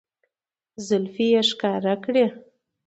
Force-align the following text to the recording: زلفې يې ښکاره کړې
زلفې 0.87 1.27
يې 1.33 1.41
ښکاره 1.49 1.93
کړې 2.03 2.25